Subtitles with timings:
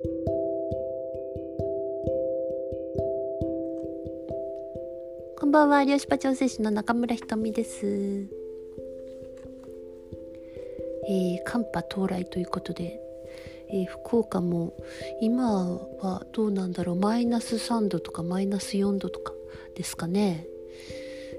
[0.00, 0.06] こ
[5.46, 8.28] んばんは、漁師場調整士の中村ひとみです。
[11.08, 13.00] えー、寒波到来ということで、
[13.70, 14.72] えー、福岡も
[15.20, 16.96] 今はどうなんだろう。
[16.96, 19.32] マイナス3度とかマイナス4度とか
[19.74, 20.46] ですかね、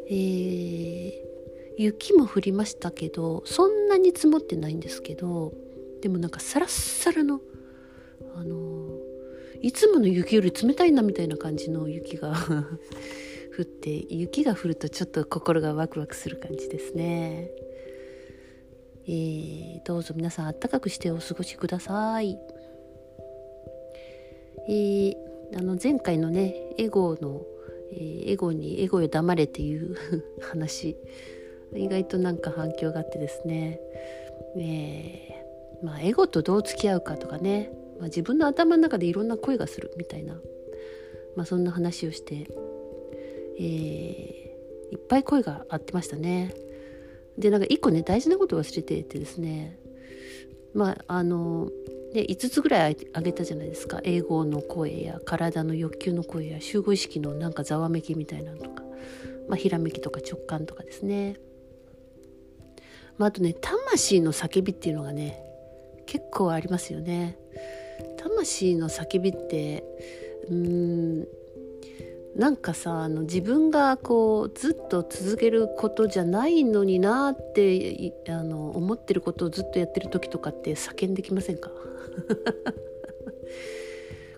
[0.10, 1.14] えー、
[1.78, 5.54] 雪も降りましたけどそんなに積もってないんですけど
[6.02, 7.40] でもなんかサラッサラの
[8.40, 8.98] あの
[9.62, 12.34] いつもの雪より冷たいなみたいな感じの雪が
[13.58, 17.52] 降って雪が降るとちょっと心がワクワクする感じですね。
[19.06, 22.40] えー、どうぞ皆さんあったかくしてお過ごしください。
[24.70, 25.16] えー、
[25.58, 27.42] あの前回のねエゴの、
[27.92, 29.96] えー、エゴにエゴよ黙れっていう
[30.40, 30.96] 話
[31.74, 33.82] 意外となんか反響があってですね、
[34.58, 40.36] えー、まあエゴとどう付き合うかとかね、まあ、自分の頭の中でいろんな声がするみたいな、
[41.36, 42.48] まあ、そんな話をして、
[43.60, 46.54] えー、いっぱい声が合ってましたね。
[47.38, 49.78] でなんか一個ね大事なこと忘れててですね。
[50.74, 51.70] まああの
[52.14, 54.00] ね、5つぐらいあげたじゃないですか。
[54.04, 58.84] 英語の声や体の欲求の声や集合意識のなんかざわめきみたいなのとか、
[59.48, 61.36] まあ、ひらめきとか直感とかですね、
[63.20, 65.40] まあ、あとね魂の叫びっていうのがね
[66.08, 67.38] 結構ありますよね。
[68.40, 69.84] 魂の叫びって
[70.50, 70.56] うー
[71.24, 71.28] ん
[72.36, 81.70] なんかさあの自分がこうずっと続けることじゃないのになってあの思ってることをずっとやってる時とかって叫んできませんか？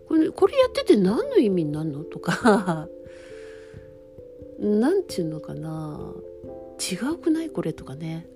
[0.08, 2.04] これこれやってて何の意味になるの？
[2.04, 2.88] とか。
[4.60, 6.14] 何て言うのかな？
[6.80, 7.50] 違うくない？
[7.50, 7.74] これ？
[7.74, 8.28] とかね。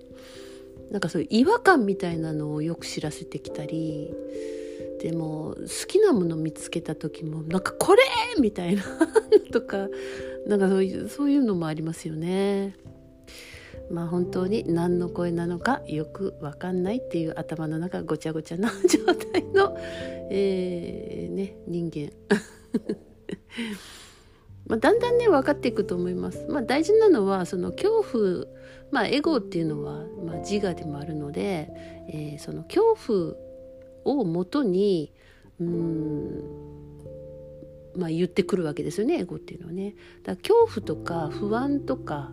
[0.90, 4.14] なんかそういう違和感みたいなのをよく知らせてきたり。
[5.00, 8.02] でも好きなもの見つけた時もなんかこれ
[8.40, 8.82] みたいな
[9.52, 9.88] とか
[10.46, 12.74] なんかそういうそういうのもありますよね。
[13.90, 19.76] まあ本当に何の声なのかよく分かんないっていう頭の中ごちゃごちゃな状態の、
[20.30, 22.10] えー、ね、人間。
[24.66, 26.44] まあ、だんだんね分かっていくと思います。
[26.48, 28.46] まあ、大事なのはその恐怖、
[28.90, 31.70] まあ、エゴっていうのは、まあ、自我でもあるので、
[32.08, 33.45] えー、その恐怖
[34.06, 35.12] をもとに
[35.60, 36.42] うん
[37.96, 39.94] まあ言ってくるわけですよねエゴっていうのはね。
[40.22, 42.32] だから恐怖とか不安とか、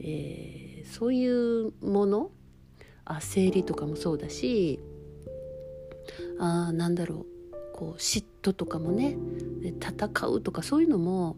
[0.00, 2.30] えー、そういうもの
[3.04, 4.78] 焦りとかもそうだし
[6.38, 7.26] あなんだろう
[7.74, 9.16] こう嫉妬とかもね
[9.62, 11.36] 戦うとかそういうのも、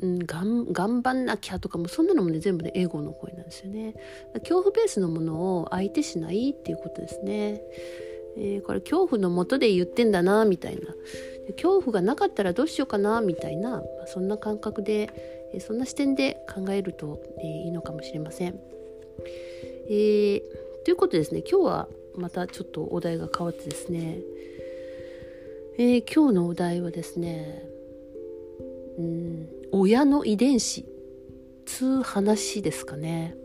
[0.00, 3.94] うん、がん頑張んなきゃとかもそんなのもね全部ねエゴの声なんですよね。
[4.34, 7.62] 恐怖ベースのものを相手しないっていうことですね。
[8.36, 10.94] えー、これ恐怖のもとで言ってんだなみたいな
[11.52, 15.10] 恐怖がなかったらどうしようかなみたいな、まあ、そんな感覚で、
[15.52, 18.60] えー、そんな視点で考えると、えー、いいのかもしれません。
[19.88, 20.42] えー、
[20.84, 24.18] ということですね今日はまたちょっとお題が変わってですね、
[25.78, 27.64] え、今日のお題はですね
[28.98, 30.86] うん親の遺伝子
[31.64, 33.36] つう話ですかね。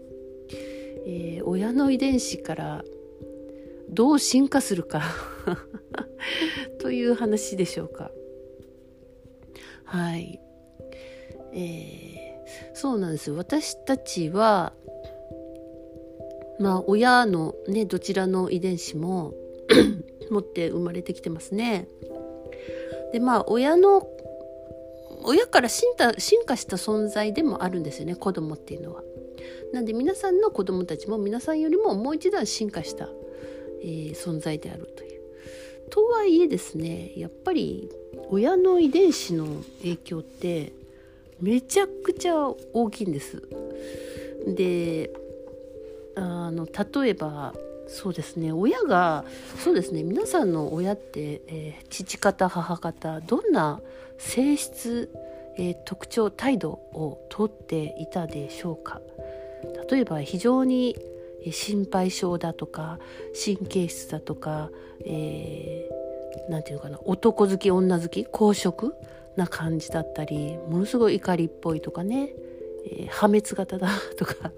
[1.05, 2.85] え、親の遺伝子から
[3.95, 5.01] どう進化するか。
[6.79, 8.11] という話でしょうか。
[9.85, 10.39] はい。
[11.53, 13.31] えー、そうなんです。
[13.31, 14.73] 私たちは
[16.59, 19.33] まあ親のねどちらの遺伝子も
[20.29, 21.87] 持って生まれてきてますね。
[23.13, 24.07] でまあ親の
[25.23, 29.03] 親から進化進化した存在でもあるんですよね子供っていうのは。
[29.73, 33.09] なんで皆さんの子供たちも皆さんよりももう一段進化した
[33.81, 35.21] えー、存在であるという。
[35.89, 37.89] とはいえですねやっぱり
[38.29, 39.45] 親の遺伝子の
[39.81, 40.73] 影響って
[41.39, 42.35] めちゃくちゃ
[42.73, 43.43] 大きいんです。
[44.47, 45.11] で
[46.15, 47.53] あの例えば
[47.87, 49.25] そうですね親が
[49.63, 53.79] そうですね皆さんの親って、えー、父方母方どんな
[54.17, 55.11] 性質、
[55.57, 59.01] えー、特徴態度をとっていたでしょうか
[59.89, 60.95] 例えば非常に
[61.51, 62.99] 心配性だとか
[63.33, 64.71] 神経質だとか、
[65.05, 68.95] えー、なんていうのかな男好き女好き公職
[69.35, 72.33] な感じだったりものすごい怒りっぽいとかね、
[72.85, 74.51] えー、破滅型だとか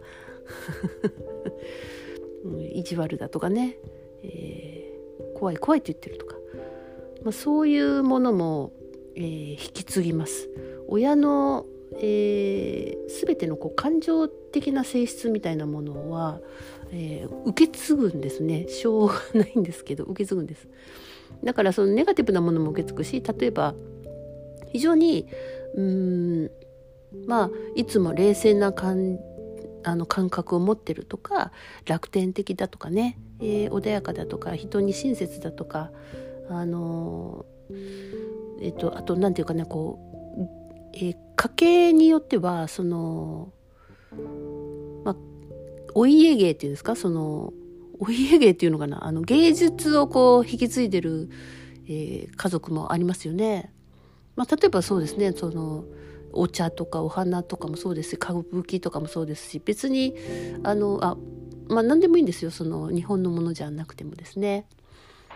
[2.74, 3.78] 意地悪だとかね、
[4.24, 6.36] えー、怖い怖いって言ってるとか、
[7.24, 8.72] まあ、そういうものも、
[9.16, 10.50] えー、引き継ぎます。
[10.88, 11.66] 親の
[12.00, 16.42] えー、全てのこう感情的な性質みたいなものは、
[16.92, 20.68] えー、受け継ぐんですねしょうがないんですけど受け継ぐんです。
[21.44, 23.76] だからそのネガティブなものも受け継ぐし例えば
[24.72, 25.28] 非常に
[25.76, 26.52] うん
[27.26, 29.20] まあいつも冷静な感
[29.84, 31.52] あの感覚を持ってるとか
[31.86, 35.92] 楽天的だとかね、えー、穏やかだとか人に親切だとか
[36.50, 37.46] あの
[38.62, 40.00] えっ、とあと何て言うかねこ
[40.38, 43.54] う、えー、家系によってはその
[46.00, 46.96] お家芸っていうんですか？
[46.96, 47.54] その
[47.98, 49.04] お家芸っていうのかな？
[49.04, 51.28] あの芸術をこう引き継いでる、
[51.88, 53.74] えー、家族もありますよね。
[54.36, 55.86] まあ、例えばそうですねその
[56.34, 60.14] お茶とかお花とかもそうですし歌舞伎とかもそうですし別に
[60.62, 61.18] あのあ
[61.68, 64.68] まあ何でもいいんですよその日本のものじゃなくてもですね。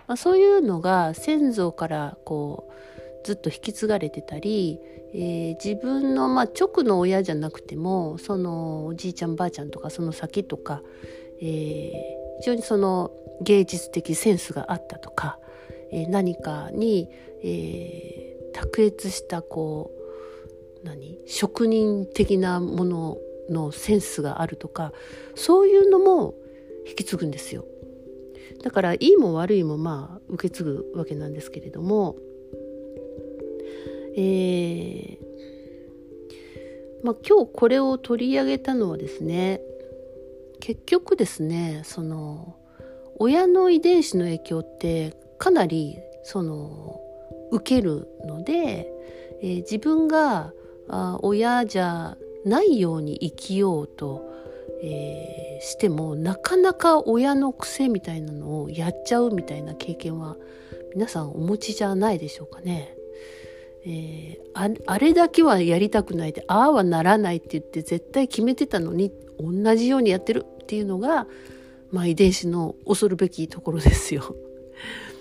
[0.07, 2.73] まあ、そういうのが先祖からこう
[3.23, 4.79] ずっと引き継がれてたり、
[5.13, 10.81] えー、自分の、まあ、直の親じゃなくてもそのおじいちゃんばあちゃんとかその先とか、
[11.41, 11.91] えー、
[12.39, 15.39] 非常にその芸術的センスがあったとか、
[15.91, 17.09] えー、何かに、
[17.43, 19.91] えー、卓越したこ
[20.83, 23.17] う何職人的なもの
[23.49, 24.93] のセンスがあるとか
[25.35, 26.35] そういうのも
[26.87, 27.65] 引き継ぐんですよ。
[28.63, 32.15] だからいいも悪いもまあ受け継ぐわけなんですけれども、
[34.17, 35.31] えー
[37.03, 39.61] まあ、今日これを取り上げたのはですね
[40.59, 42.55] 結局ですねその
[43.17, 47.01] 親の遺伝子の影響ってかなりその
[47.51, 48.91] 受けるので、
[49.41, 50.53] えー、自分が
[50.87, 54.23] あ親じゃないように生きようと、
[54.83, 60.37] えー、してもなかなか親の癖みたいなのをやっちゃうみたいな経験は
[60.93, 62.95] 皆さんお持ちじゃないでしょうかね。
[63.85, 71.27] えー、ああれだけはやりたくないでああはならないって言って絶対決めてたのに同じようにやってるっていうのが、
[71.91, 74.35] まあ、遺伝子の恐るべきところですよ。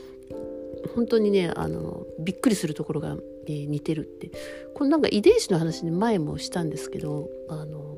[0.94, 3.16] 本当にねあのびっくりするところが、
[3.46, 4.30] えー、似てるって
[4.74, 7.96] このなんか遺伝子の話ね前もしたんですけどあの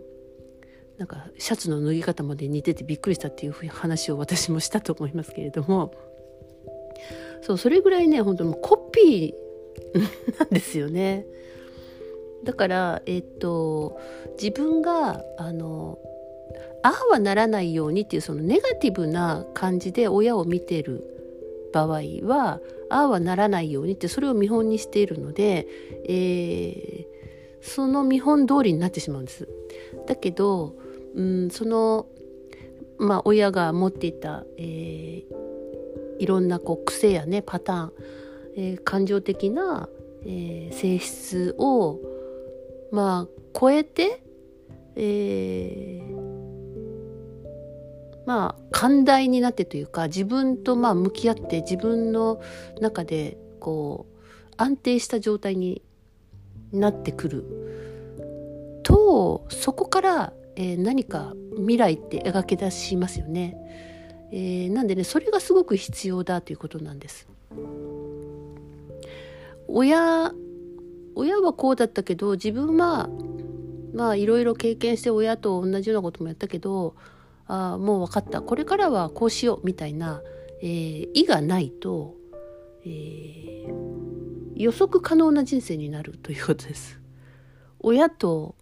[0.98, 5.92] なんかシャツの脱ぎ方まで似ててびっくりしたっていう話を私もしたと思いますけれども
[7.40, 9.51] そうそれぐらいね本当にコピー
[10.38, 11.26] なんですよね。
[12.44, 13.98] だからえっと
[14.40, 15.98] 自分があの
[16.82, 21.04] あはならないようにっていうそのネガティブな感じで親を見てる
[21.72, 22.60] 場合は
[22.90, 25.66] ああはならないようにってそれを見本にしているので、
[26.06, 27.06] えー、
[27.62, 29.48] その見本通りになってしまうんです。
[30.06, 30.74] だけど、
[31.14, 32.06] うん、その、
[32.98, 35.24] まあ、親が持っていた、えー、
[36.18, 37.92] いろんなこう癖やねパターン、
[38.56, 39.88] えー、感情的な、
[40.24, 42.00] えー、性質を
[42.90, 44.22] まあ超えて、
[44.96, 46.16] えー、
[48.26, 52.40] まあ寛大になってというか自分とまあ向き合って自分の
[52.80, 54.12] 中でこう
[54.56, 55.82] 安定した状態に
[56.72, 57.44] なってくる。
[58.82, 63.56] とそこから、えー、何か未来って描け出しますよね、
[64.32, 67.28] えー、なんでねそれがすごく必要だということなんです。
[69.68, 70.32] 親
[71.14, 73.08] 親はこうだったけど自分は
[73.94, 76.94] まあいろいろ経験して親と同じようなこともやったけど
[77.46, 80.22] あもう分かったこれからはこうしようみたいな、
[80.62, 82.14] えー、意がないと、
[82.84, 86.98] えー、予測可能な人生になるということです。
[87.80, 88.54] 親と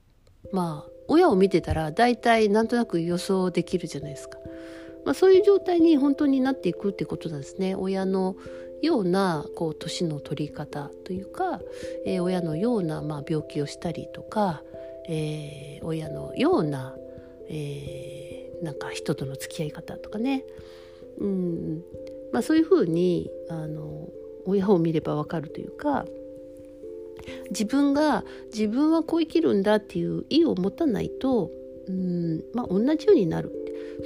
[0.53, 4.39] まあ親を見てたら大体なんとなく予想できるじゃないですか。
[5.05, 7.75] まあ、そういう状態に本当になっていくってことなんですね。
[7.75, 8.37] 親の
[8.83, 11.61] ようなこう年の取り方というか、
[12.07, 14.63] えー、親のようなまあ病気をしたりとか、
[15.09, 16.95] えー、親のような、
[17.49, 18.11] えー
[18.63, 20.45] なんか人との付き合い方とかね、
[21.19, 21.83] うん。
[22.33, 24.09] まあ、そういうふうにあの
[24.47, 26.07] 親を見ればわかるというか
[27.51, 31.51] 自分が自分はこう生きるんだっていう意を持たないと、
[31.89, 33.53] うんまあ、同じようになる。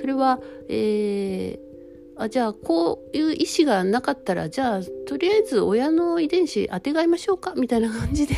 [0.01, 1.64] それは、えー、
[2.17, 7.55] あじゃあこういう意思がなかったらじゃあとりあえず親の遺伝子あてがいましょうか？
[7.57, 8.35] みたいな感じで、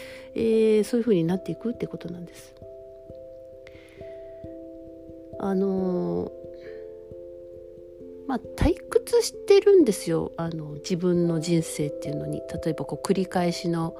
[0.34, 2.54] えー、そういうふうになっていくってことなんです。
[5.38, 6.30] あの
[8.26, 10.32] まあ退屈してるんですよ。
[10.36, 12.42] あの自分の人生っていうのに。
[12.64, 13.96] 例えばこう繰り返しの、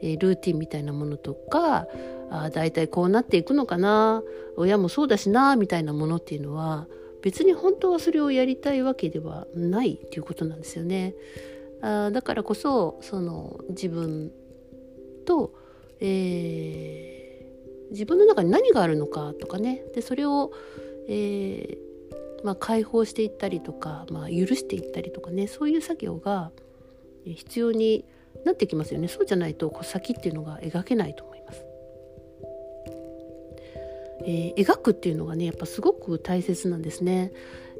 [0.00, 1.86] えー、ルーティンみたいなものとか
[2.30, 4.22] あだいたいこうなっていくのかな。
[4.56, 6.86] 親もそうだしなみたいなものっていうのは
[7.24, 11.14] 別に本当はそれをやりたいわけではないっていうことなんですよね。
[11.80, 14.30] あだからこそその自分
[15.24, 15.52] と、
[16.00, 17.24] えー
[17.90, 20.52] 自分の中に何があるのかとかねでそれを、
[21.08, 26.50] えー、まあ、解放していったりとか、まあ、許していったりとかねそういう作業が
[27.24, 28.04] 必要に
[28.44, 31.64] なってきますよねそうじゃないとこう先っていうのが描けないと思います。
[34.26, 37.32] えー、描くっていうのがねやっぱすごく大切なんですね。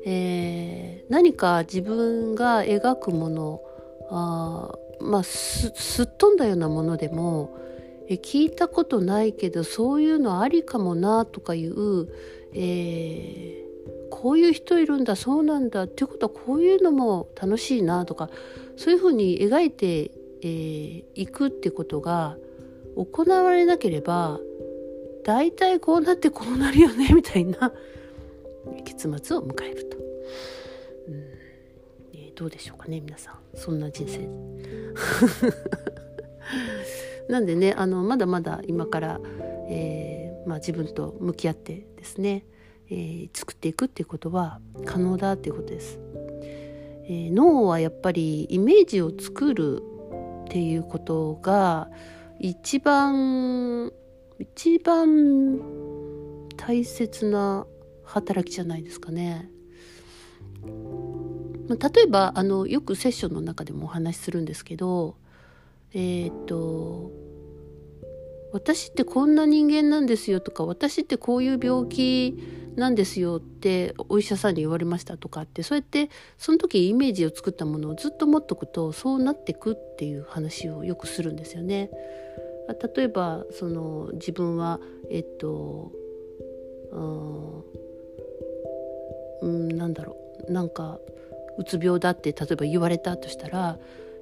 [0.07, 3.63] えー、何か自分が描くもの
[4.11, 5.71] あまあす
[6.03, 7.57] っ飛んだようなものでも
[8.09, 12.09] え聞いたことないけどそういうのありかもなとかいう、
[12.53, 18.29] えー、こういう人いるんだそうなんだっていうことはこういうのも楽しいなとか
[18.77, 20.11] そういうふうに描いてい、
[20.43, 22.37] えー、くってことが
[22.97, 24.39] 行われなければ
[25.25, 27.73] 大体こうなってこうなるよねみたいな。
[28.85, 30.05] 結末を迎えると、うん。
[32.15, 33.39] えー、どうでしょうかね皆さん。
[33.55, 34.29] そんな人生。
[37.29, 39.21] なんでねあのまだまだ今から、
[39.69, 42.45] えー、まあ、自分と向き合ってですね、
[42.91, 45.99] えー、作っていくっていうことは可能だっていうことです。
[47.07, 49.83] えー、脳はやっぱりイメージを作る
[50.45, 51.91] っていうことが
[52.39, 53.93] 一番
[54.53, 55.59] 一番
[56.57, 57.67] 大切な
[58.05, 59.51] 働きじゃないですかね。
[61.69, 65.17] 例えばあのよくセッションの中でもお話しするんですけど
[65.95, 67.11] えっ、ー、と
[68.53, 72.39] 私ってこんな人間なんですよとか私ってこういう病気
[72.77, 81.91] なんですよってお医者さんに言われましたとかってそうやってその時イメージを作ったものをずっと持っとくとそうなってくっていう話をよくするんですよね。
[82.69, 84.81] 例えばその自分は
[85.11, 85.93] えっと
[89.43, 90.17] うん、なんだろ
[90.49, 90.53] う。
[90.53, 90.99] なんか
[91.59, 93.79] うつ病だって例えば言われたとしたら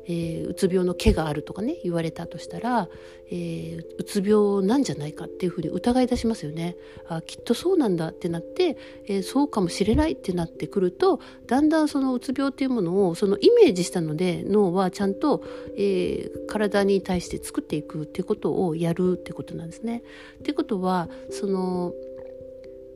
[0.07, 2.89] えー、うつ病の毛があるとかね言われたとしたら、
[3.31, 6.77] えー、うつ病なんじゃないかっていうふうに疑い出しますよね。
[7.07, 15.45] あきっとそうなんだってなって、えー、そうかもしれないってなってくるとだんだんそのうつ病っていうものをそのイメージしたので脳はちゃんと、
[15.77, 20.03] え、体に対して作っていくっていうことをやるってことなんですね。
[20.41, 21.93] ってことはその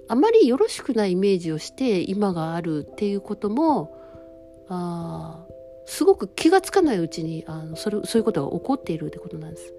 [0.08, 3.96] あまりよろしくないイメージをして今があるっていうことも
[4.68, 5.45] あ
[5.86, 9.72] すごく気が付かないうちにあのそれそういうことが起こっているってことなんです。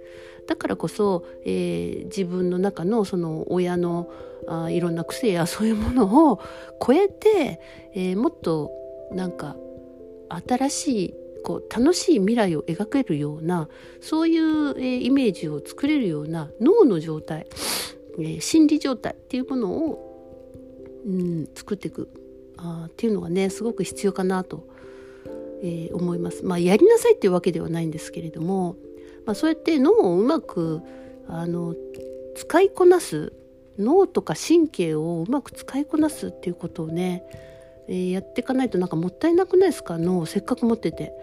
[0.47, 4.09] だからこそ、えー、自分の中のその親の
[4.47, 6.39] あいろんな癖や そういうものを
[6.85, 7.59] 超えて、
[7.93, 8.71] えー、もっと
[9.11, 9.57] なんか
[10.47, 13.67] 新しいこう楽しい未来を描けるような
[13.99, 17.47] そういう、えー、イメージを作れるような脳の状態、
[18.17, 22.09] えー、心理状態っていうものを、うん、作っていく
[22.57, 24.67] あっていうのがねすごく必要かなと
[25.63, 26.45] えー、思います。
[26.45, 28.75] まあ、やりなさいっていうわけではないんですけれども、
[29.25, 30.81] まあ、そうやって脳をうまく
[31.27, 31.75] あの
[32.35, 33.33] 使いこなす
[33.77, 37.23] 脳とか神経をうまく使いこなすっていうことをね、
[37.87, 39.97] えー、やっていかないとなんかもったいなくないですか？
[39.97, 41.13] 脳をせっかく持ってて、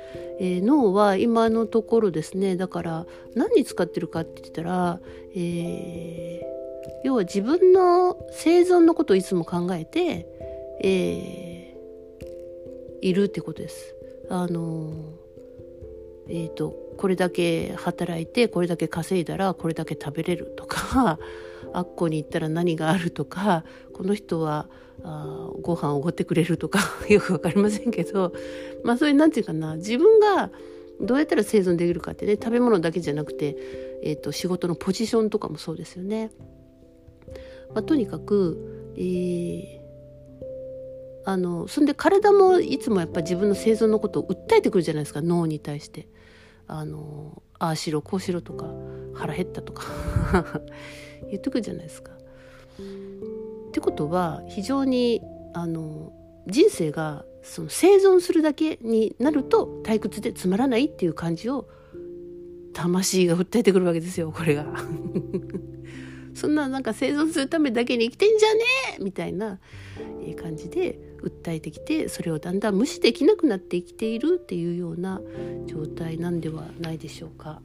[0.41, 5.01] えー、脳は今のところですねだから何に使ってるかって言ったら、
[5.35, 10.27] えー、要は自分の生存のことをいつも考えて、
[10.81, 11.77] え、
[13.01, 13.95] いるってことです。
[14.29, 14.93] あの
[16.29, 21.19] えーと、これだけ働いてこれだけ稼いだらこれだけ食べれるとか
[21.73, 24.69] あっこに行ったら何があるとかこの人は
[25.03, 28.33] あご飯をおごってくれるとか よく分かりませんけど
[28.85, 30.51] まあそういう何て言うかな自分が
[31.01, 33.57] どうやったら生存できるかってね食べ物だけじゃなくて、
[34.03, 36.31] えーと、仕事のポジションとかもそうですよね。
[37.75, 39.84] まあ、とにかく、えー
[41.27, 46.09] あのそんで体もいつもやっぱ自分の生存のことを訴えてくるじゃないですか脳に対して。
[46.67, 48.67] あのああしろこうしろとか
[49.15, 49.85] 腹減ったとか
[51.31, 52.13] 言ってくるじゃないですか。
[52.13, 56.13] ってことは非常にあの
[56.47, 61.69] 人生がその生存するだけになると退屈でつまらないっていう感じを
[62.73, 64.67] 魂が訴えてくるわけですよこれが。
[66.35, 68.61] そんななんか生存するためだけに生きてんじゃね
[68.99, 69.61] えみたいな
[70.37, 75.21] 感じで訴えてきてそれをだんだん無視できなくなってきているっていうような
[75.67, 77.61] 状態なんではないでしょうか。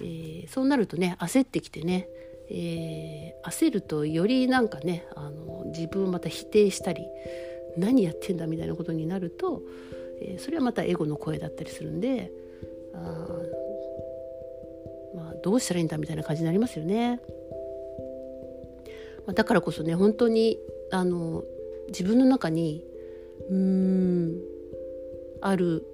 [0.00, 2.08] えー、そうなるとね焦ってきてね、
[2.50, 7.04] えー、焦るとよりなんかねあの自分をまた否定したり
[7.76, 9.62] 何やってんだみたいなことになると、
[10.22, 12.30] えー、それはまたエゴの声だったりするんで
[12.94, 13.38] あ
[15.16, 17.20] まあどうしたらいいんだみたいな感じになりますよね。
[19.34, 20.58] だからこそね本当に
[20.90, 21.44] あの
[21.88, 22.84] 自分の中に
[23.50, 24.40] うん
[25.40, 25.84] ある、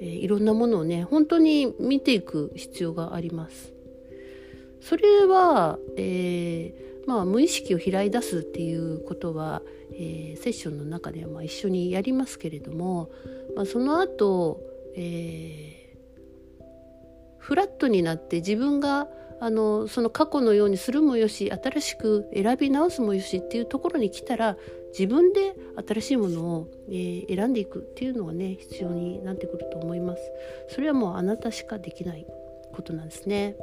[0.00, 3.72] えー、いろんなものをね本当に見ていく必要があります。
[4.80, 9.62] それは、えー、まあ、無意識を開い出すっていうことは、
[9.92, 13.10] えー、セッションの中ではまあ一緒にやりますけれども、
[13.56, 14.60] まあ、その後、
[14.94, 16.64] えー、
[17.38, 19.08] フラットになって自分が
[19.40, 24.56] あのその過去のようにするもよし新しく選び直すもよしっていうところに来たら
[24.90, 25.54] 自分で
[25.86, 30.22] 新しいものを、えー、選んでいくっていうのがね必要になってくると思います。
[30.68, 32.26] それはもうあなたしかできない
[32.72, 33.56] ことなんですね。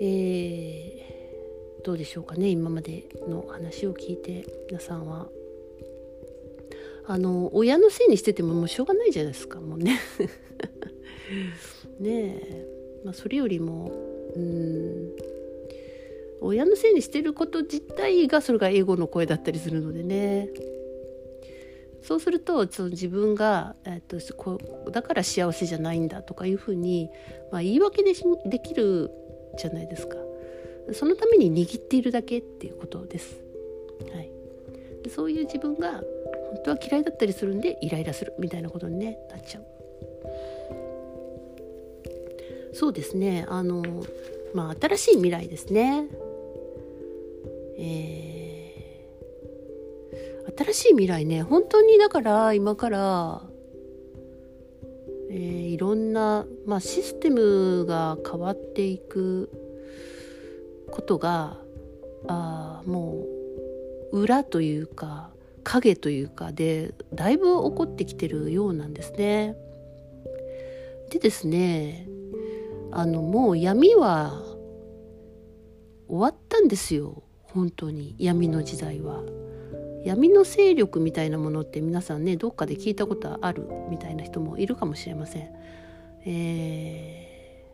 [0.00, 5.28] えー、どうでしょうかね今までの話を聞いて皆さんは
[7.06, 10.00] あの親のせいにしててももうしょうがないじゃないですかもうね
[12.00, 12.68] ねえ
[13.04, 13.92] まあ、それよりも
[14.34, 15.33] うん
[16.44, 20.48] 親のせいにしてること自体がそれが英語の声だったりするのでね。
[22.02, 24.58] そうするとその自分が、えっと、こ
[24.90, 27.08] だから幸せじゃないんだとかいうふうに、
[27.50, 28.12] まあ、言い訳で
[28.44, 29.10] できる
[29.56, 30.16] じゃないですか。
[30.92, 33.40] そのために握っているだけっていうことです、
[34.12, 34.30] はい、
[35.08, 36.02] そういう自分が本
[36.62, 39.64] 当は嫌いだったりするんでイライラするみたいなことに、ね、なっちゃう。
[42.74, 43.46] そうですね。
[43.48, 43.82] あの
[44.52, 46.06] まあ新しい未来ですね。
[47.78, 53.42] えー、新しい未来ね本当にだから今から
[55.30, 59.50] えー、いろんな、まあ、システムが変わっていく
[60.92, 61.58] ことが
[62.28, 63.24] あも
[64.12, 65.30] う裏というか
[65.64, 69.56] 影というかでだいぶ起こってきてるようなんですね。
[71.10, 72.06] でですね
[72.92, 74.40] あのもう闇は
[76.06, 77.24] 終わったんですよ
[77.54, 79.22] 本当に闇の時代は。
[80.04, 85.48] 闇の勢力みたいなものって皆さんねどっかで聞いたことあるみたいな人もいるかもしれません。
[86.26, 87.64] え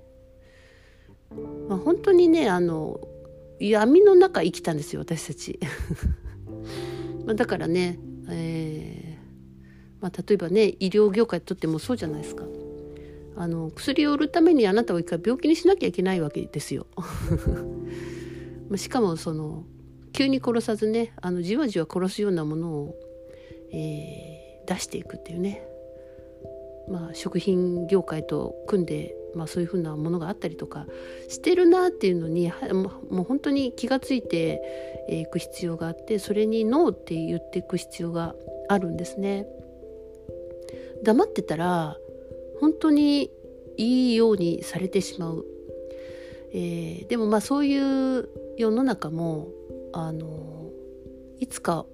[1.32, 3.00] ーまあ、本当にねあの
[3.58, 5.58] 闇の中生きたんですよ私たち。
[7.26, 12.44] まあだからね、えーまあ、例えばね医療業界とってもそうじゃないですか。
[13.36, 16.86] あの薬を売るためにあなたを一回病気にしなきゃいけないわけですよ。
[18.76, 19.64] しかもその
[20.12, 22.96] 急に殺さずねあのじわじわ殺すようなものを、
[23.72, 25.66] えー、出していくっていうね、
[26.88, 30.86] まあ、食品業界と組んで、まあ、そういうふうなものがあったりとか
[31.28, 34.62] してるなっていうのにもう本当に気が付いて
[35.08, 38.34] いく必要があってそれにノーって言っていく必要が
[38.68, 39.46] あるんですね。
[41.02, 41.96] 黙ってたら
[42.60, 43.30] 本当に
[43.76, 45.46] いいようにされてしまう、
[46.52, 49.48] えー、でもまあそういう世の中も
[49.92, 50.70] あの
[51.38, 51.86] いつか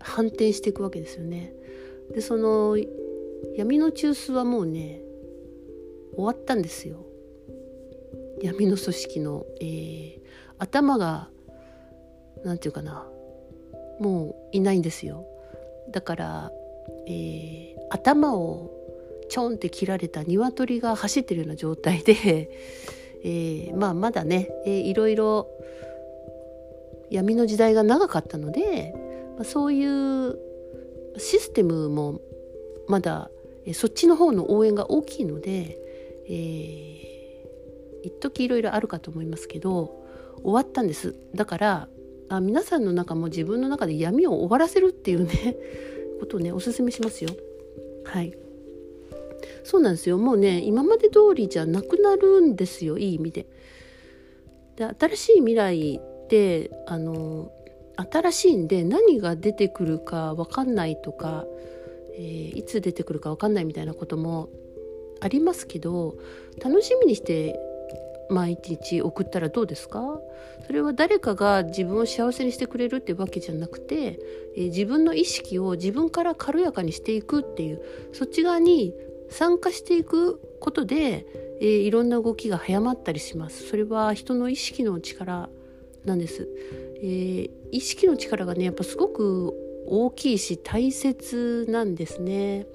[0.00, 1.52] 反転していくわけですよね。
[2.14, 2.76] でその
[3.56, 5.00] 闇の中枢はもうね
[6.14, 7.06] 終わったんですよ。
[8.40, 10.20] 闇の組織の、えー、
[10.58, 11.28] 頭が
[12.44, 13.06] 何て言うかな
[14.00, 15.24] もういないんですよ。
[15.90, 16.52] だから、
[17.06, 18.70] えー、頭を
[19.28, 22.50] ちょんって切られた鶏が走ってるような状態で、
[23.24, 25.48] えー、まあまだね、えー、いろいろ
[27.12, 28.94] 闇の時代が長かったので、
[29.36, 30.38] まあ、そういう
[31.18, 32.20] システムも
[32.88, 33.30] まだ、
[33.66, 35.78] えそっちの方の応援が大きいので、
[36.28, 40.02] えー、一時いろいろあるかと思いますけど
[40.42, 41.14] 終わったんです。
[41.34, 41.88] だから
[42.28, 45.56] あ皆さんの中も自分の中で闇を終わらせるっていうね
[46.18, 47.30] ことをねおすすめしますよ。
[48.04, 48.32] はい。
[49.64, 50.18] そうなんですよ。
[50.18, 52.98] もうね今まで通りじゃなくなるんですよ。
[52.98, 53.46] いい意味で。
[54.76, 57.50] で新しい未来ってあの
[57.96, 61.44] 新しいんで何が出てくるか分かんないとか、
[62.14, 64.48] えー、いつ出てくるか分かんないみたいなことも
[65.20, 66.16] ありますけど
[66.62, 67.58] 楽しみにして
[68.30, 70.18] 毎日送ったらどうですか？
[70.66, 74.18] それは誰かが自分を幸せにしてくれるってわけじゃなくて、
[74.56, 77.82] えー、自分の意識を自分から軽やかにしていくっていう
[78.12, 78.94] そっち側に
[79.28, 81.26] 参加していくことで、
[81.60, 83.68] えー、いろんな動きが早まったりします。
[83.68, 85.50] それは人の意識の力
[86.04, 86.48] なんです、
[86.96, 89.54] えー、意識の力がねやっぱすごく
[89.86, 92.66] 大きいし大切なんですね。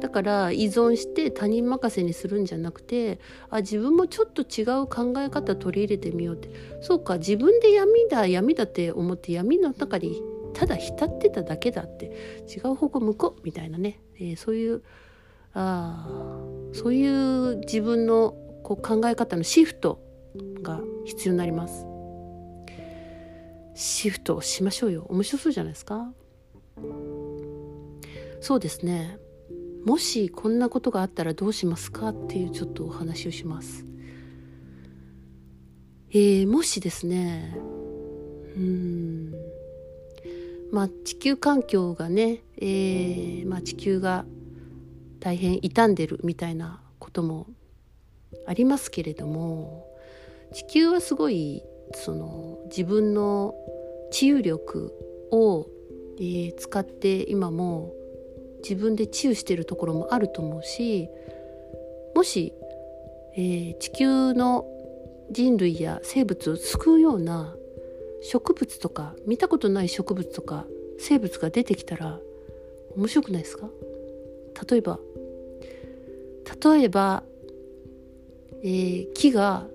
[0.00, 6.48] だから依存して他人任せにするんじゃなくてあ自分もちょっと違う考え方取り入れてみようって。
[6.80, 10.22] そうか自分で闇だ闇だって思って闇の中に
[10.54, 12.06] ただ浸ってただけだって
[12.48, 14.82] 違う方向向こうみたいなね、えー、そういう
[15.54, 16.08] あ
[16.72, 20.00] そういう自分のこう考え方のシフト
[20.62, 21.91] が必要になります。
[23.74, 25.06] シフトしましょうよ。
[25.08, 26.12] 面白そうじゃないですか。
[28.40, 29.18] そうですね。
[29.84, 33.84] もしこんなことがあったらどうしますかっていうちょっとお話をします。
[36.10, 37.56] えー、もしですね。
[38.56, 39.34] うん。
[40.70, 44.24] まあ地球環境がね、えーまあ、地球が
[45.20, 47.46] 大変傷んでるみたいなことも
[48.46, 49.86] ありますけれども
[50.52, 51.62] 地球はすごい
[51.94, 53.54] その自分の
[54.10, 54.92] 治癒力
[55.30, 55.66] を、
[56.18, 57.92] えー、使って今も
[58.62, 61.08] 自分で治癒してるところもあると思うし
[62.14, 62.52] もし、
[63.36, 64.66] えー、地球の
[65.30, 67.54] 人類や生物を救うような
[68.22, 70.66] 植物とか見たことない植物とか
[70.98, 72.20] 生物が出てきたら
[72.96, 73.68] 面白くないですか？
[74.70, 74.98] 例えば
[76.62, 77.24] 例えば、
[78.62, 79.66] えー、木が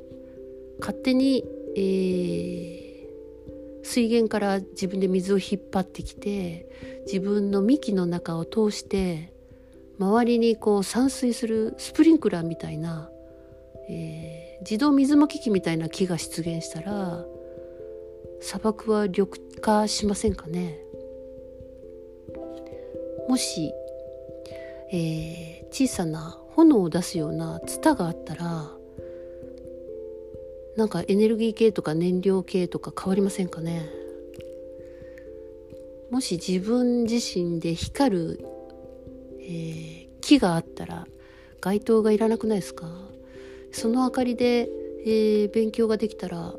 [0.80, 1.44] 勝手に、
[1.80, 6.68] えー、水源から自分で水を引っ張ってきて
[7.06, 9.32] 自分の幹の中を通して
[10.00, 13.12] 周りにこう散水するスプリンクラーみたいな、
[13.90, 17.24] えー、自動水まき機みたいな木が出現したら
[18.42, 19.30] 砂漠は緑
[19.62, 20.80] 化しませんかね。
[23.28, 23.72] もし、
[24.92, 28.77] えー、小さな炎を出すようなツタがあったら
[30.78, 33.90] なんかエネルギー系とか燃料系とか変わりませんかね？
[36.12, 38.46] もし自分自身で光る、
[39.42, 41.06] えー、木があったら
[41.60, 42.88] 街灯がいらなくないですか？
[43.72, 44.70] その明かりで、
[45.06, 46.54] えー、勉強ができたら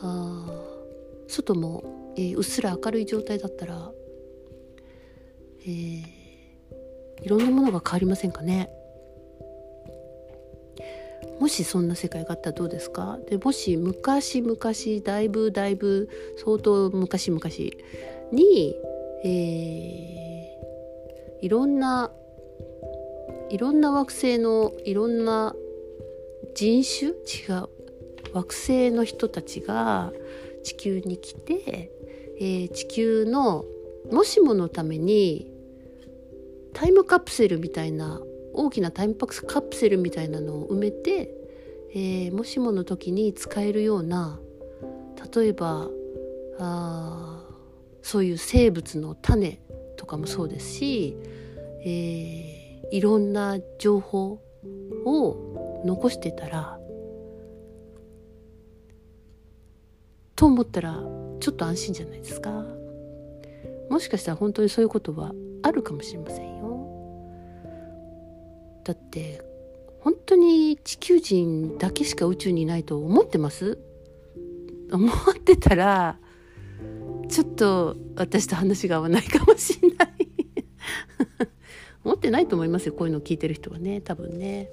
[0.00, 0.64] あ
[1.28, 3.92] 外も、えー、うっすら明るい状態だったら、
[5.62, 6.02] えー、
[7.22, 8.70] いろんなものが変わりませんかね？
[11.44, 13.18] もしそんな世界があったらどうですか？
[13.28, 14.58] でもし昔々
[15.04, 16.08] だいぶだいぶ
[16.42, 17.42] 相当昔々
[18.32, 18.74] に、
[19.26, 22.10] えー、いろんな
[23.50, 25.54] いろんな惑星のいろんな
[26.54, 27.10] 人種？
[27.10, 27.12] 違
[27.60, 27.68] う。
[28.32, 30.14] 惑星の人たちが
[30.62, 31.90] 地球に来て、
[32.40, 33.66] えー、地球の
[34.10, 35.52] もしものために
[36.72, 38.22] タイムカプセルみたいな
[38.54, 41.33] 大きなタイムパックカプセルみたいなのを埋めて、
[41.96, 44.40] えー、もしもの時に使えるような
[45.34, 45.88] 例えば
[46.58, 47.44] あ
[48.02, 49.60] そういう生物の種
[49.96, 51.16] とかもそうですし、
[51.84, 54.40] えー、いろんな情報
[55.04, 56.78] を残してたら
[60.34, 61.00] と思ったら
[61.38, 62.50] ちょっと安心じゃないですか。
[63.88, 66.64] もしかしたら本当にそういうことはあるかもしれませんよ。
[68.82, 69.53] だって
[70.04, 73.78] 本当に地球人だけしか宇宙にいないと思ってます？
[74.92, 76.18] 思ってたら
[77.30, 80.08] ちょっと私と話が合わないかもしれない。
[82.04, 84.68] 思ってないと思いますよこういうの聞いてる人はね多分ね。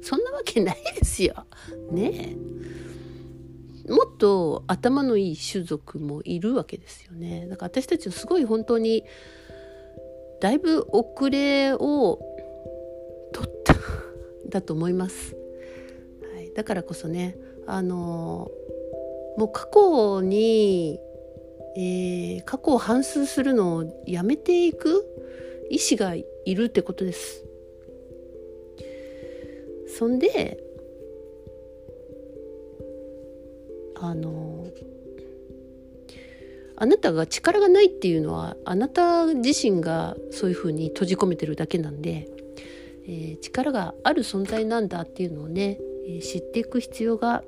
[0.00, 1.44] そんなわけないですよ。
[1.90, 2.36] ね。
[3.86, 7.46] もっと頭のいい種族もいるわけですよね。
[7.50, 9.04] だから私たちはすごい本当に
[10.40, 12.18] だいぶ遅れを
[14.56, 15.36] だと思います、
[16.34, 18.50] はい、だからこそねあの
[19.36, 20.98] もう過去に、
[21.76, 25.04] えー、過去を反芻するのをやめていく
[25.70, 27.44] 意志がいるってことです。
[29.98, 30.58] そんで
[33.96, 34.66] あの
[36.76, 42.28] あなたが力がないっていうのはあなた自身がそういうふうに閉じ込めてるだけなんで
[43.08, 47.44] えー、力がある存在なんだっていうのをね、えー、知っていく必要が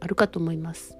[0.00, 0.98] あるかと思います。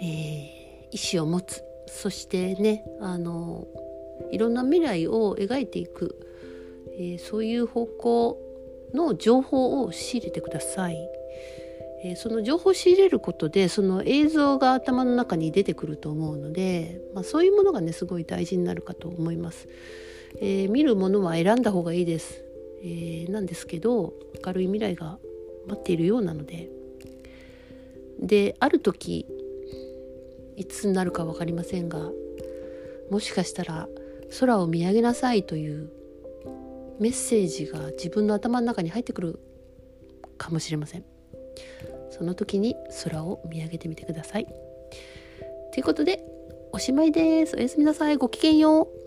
[0.00, 3.68] えー、意志を持つそしてねあの
[4.32, 6.16] いろんな未来を描いていく、
[6.98, 8.38] え、そういう方向
[8.94, 10.96] の情報を仕入れてください。
[12.04, 19.68] え、その情報を仕入れることでその映像が頭の中に出てくると思うので、まあ、そういうものがねすごい大事になるかと思います。
[20.40, 22.42] えー、見るものは選んだ方がいいです、
[22.82, 24.12] えー、なんですけど
[24.44, 25.18] 明るい未来が
[25.66, 26.70] 待っているようなので。
[28.22, 29.26] である時
[30.56, 32.10] いつになるか分かりませんが
[33.10, 33.88] もしかしたら
[34.38, 35.90] 空を見上げなさいという
[37.00, 39.40] メッセージが自分の頭の中に入ってくる
[40.38, 41.04] かもしれません。
[42.10, 44.46] その時に空を見上げてみてください。
[45.72, 46.24] ということで
[46.72, 47.56] おしまいです。
[47.56, 48.16] おやすみなさい。
[48.16, 49.01] ごきげんよう。